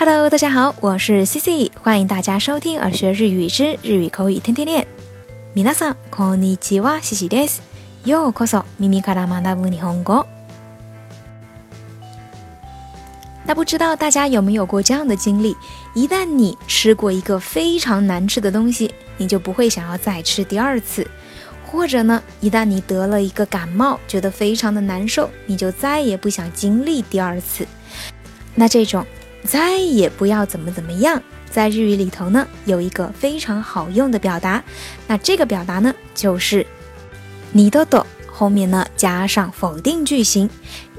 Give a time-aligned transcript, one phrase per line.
[0.00, 4.86] Hello，大家好，我是 CC，欢迎大家收听《耳学日语之日语口语天天练》。
[5.54, 7.62] 皆さんこんにちは、CC です。
[8.04, 10.26] ようこそ耳から学ぶ日本語。
[13.46, 15.56] 那不知道大家有没有过这样的经历？
[15.94, 21.06] 一旦你吃过一个非常难吃的东西，你就不会想要再吃第二次；
[21.64, 27.66] 或者呢，一旦你得了一个感冒，觉得非常的难受，你就再也不想经历第二次。
[28.54, 29.06] 那这种。
[29.43, 34.63] 再也不要怎么怎么样，在日语里头呢，有一个非常好用的表达。
[35.07, 36.65] 那这个表达呢，就是
[37.51, 40.49] 你都懂，后面呢加上否定句型，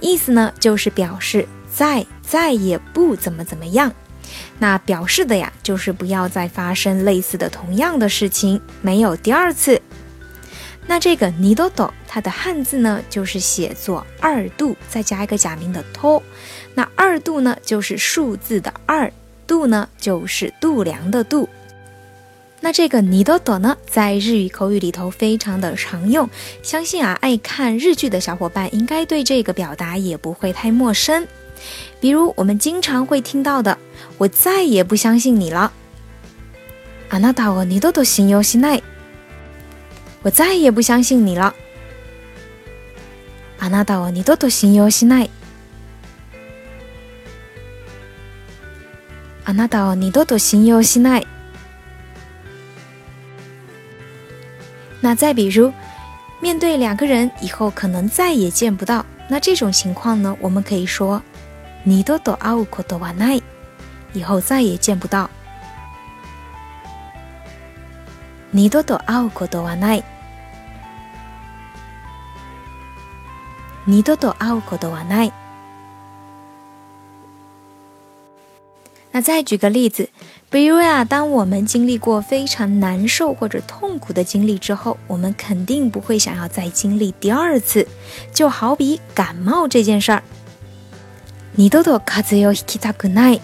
[0.00, 3.92] 意思呢就是表示再再也不怎么怎么样。
[4.58, 9.80] 那表示的呀，就是不要再发生类似的同样的事情，没有第二次。
[10.85, 16.21] 那这个尼多多，它的汉字呢，就是写作二度，再加一个假名的托。
[16.73, 19.11] 那二度呢，就是数字的二
[19.45, 21.49] 度呢，就是度量的度。
[22.59, 26.29] 那这个尼多多呢，在日语口语里头非常的常用，
[26.63, 31.27] 相信啊，爱看日剧的小伙伴应该对这个表达也不会太陌生。
[31.99, 33.77] 比如我们经常会听到的，
[34.17, 35.71] 我再也不相信你了。
[37.09, 38.83] あなたを二度と信用しない。
[40.23, 41.53] 我再也不相信你了。
[43.59, 45.29] あなたを二度と信用しない。
[49.45, 51.27] あなたを二度と信用しない。
[55.01, 55.71] 那再比如，
[56.41, 61.21] 面对两个人以后可能再也见不到，那这种情况呢，我们可以说
[61.85, 63.43] 二度と会うことはない。
[64.13, 65.29] 以后再也见不到。
[68.53, 70.03] 二度と会うことはない。
[73.87, 75.33] 二度と会うことはない。
[79.13, 80.09] 那再举个例子，
[80.51, 87.87] 比如呀，当我们经历过非常难受或者痛苦的经历之后，我们肯定不会想要再经历第二次。
[88.31, 90.21] 就好比感冒这件事儿，
[91.55, 93.41] 二度と風邪をひきたくない，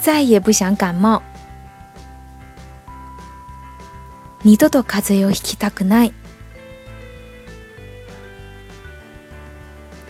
[0.00, 1.20] 再也不想感冒。
[4.44, 6.14] 二度と風邪をひきたくない。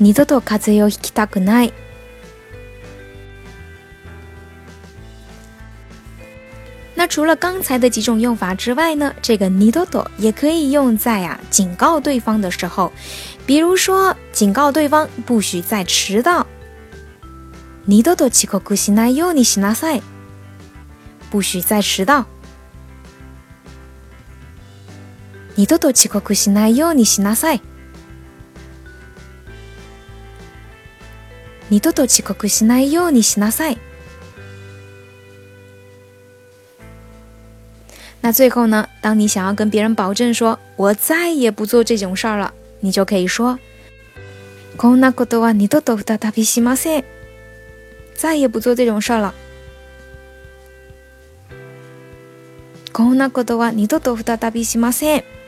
[0.00, 1.72] 二度と風邪をひきたくない。
[6.96, 12.92] 那除了刚才的几种用法之外呢，这个二度と也可以用在啊警告对方的时候，
[13.46, 16.46] 比如说警告对方不许再迟到。
[17.86, 20.02] 二度と遅刻しないようにしなさい。
[21.30, 22.26] 不许再迟到。
[25.56, 26.50] 二度と遅刻し
[31.69, 33.77] 二度と遅刻しないようにしなさい。
[38.21, 38.87] 那最后呢？
[39.01, 43.59] 当你想要跟别人保证说“我再也不做这种事儿了”，你就可以说
[44.75, 47.05] “こんなことは二度と再びしません”。
[48.15, 49.33] 再也不做这种事儿了。
[52.91, 55.38] こんなことは二度と再びしません。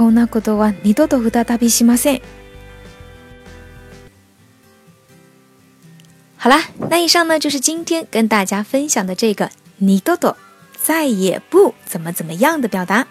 [0.00, 2.20] こんなことは二度と再びしません。
[6.38, 10.36] 好啦，那以上呢就是今天跟大家分享的这个“你多多
[10.80, 13.06] 再也不怎么怎么样的”表达。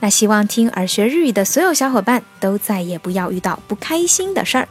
[0.00, 4.68] 那希望听耳学日语的所有小伙伴都再也不要遇到不开心的事儿。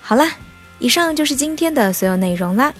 [0.00, 0.32] 好啦，
[0.80, 2.74] 以上就是今天的所有内容啦。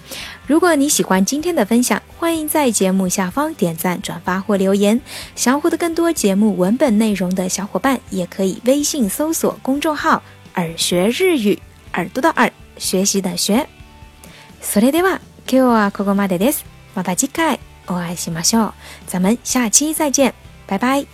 [0.47, 5.01] 如果你喜欢今天的分享，欢迎在节目下方点赞、转发或留言。
[5.37, 11.59] 想要获得更多节目文本内容的小伙伴，也可以微信搜索公众号“耳学日语”，
[11.95, 13.67] 耳朵的耳，学习的学。
[14.61, 16.65] それでは今日はここまでです。
[16.95, 18.73] また次回お会いしましょう。
[19.07, 20.33] 咱们下期再见，
[20.67, 21.07] 拜拜。